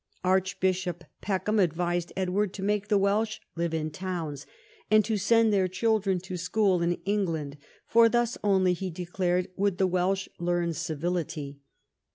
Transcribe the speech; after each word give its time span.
Archbishop 0.23 1.03
Peckham 1.21 1.59
advised 1.59 2.11
Edward 2.17 2.53
to 2.55 2.63
make 2.63 2.87
the 2.87 2.97
Welsh 2.97 3.39
live 3.55 3.71
in 3.71 3.91
towns 3.91 4.47
and 4.89 5.05
to 5.05 5.15
send 5.15 5.53
their 5.53 5.67
children 5.67 6.19
to 6.21 6.37
school 6.37 6.81
in 6.81 6.93
England, 7.05 7.55
for 7.85 8.09
thus 8.09 8.35
only, 8.43 8.73
he 8.73 8.89
declared, 8.89 9.51
would 9.55 9.77
the 9.77 9.85
Welsh 9.85 10.27
learn 10.39 10.73
"civility." 10.73 11.59